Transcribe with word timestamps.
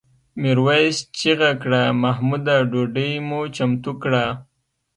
میرويس 0.41 0.97
چیغه 1.17 1.51
کړه 1.61 1.81
محموده 2.03 2.57
ډوډۍ 2.71 3.11
مو 3.27 3.39
چمتو 3.55 3.91
کړه؟ 4.03 4.25